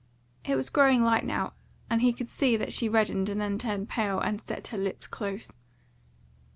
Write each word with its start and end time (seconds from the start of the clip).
It 0.45 0.55
was 0.55 0.71
growing 0.71 1.03
light 1.03 1.23
now, 1.25 1.53
and 1.87 2.01
he 2.01 2.11
could 2.11 2.27
see 2.27 2.57
that 2.57 2.73
she 2.73 2.89
reddened 2.89 3.29
and 3.29 3.39
then 3.39 3.59
turned 3.59 3.87
pale 3.87 4.19
and 4.19 4.41
set 4.41 4.69
her 4.69 4.77
lips 4.79 5.05
close. 5.05 5.51